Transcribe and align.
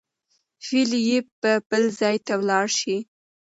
فېلېپ 0.65 1.27
به 1.41 1.53
بل 1.69 1.83
ځای 1.99 2.15
ته 2.25 2.33
ولاړ 2.41 2.67
شي. 2.79 2.97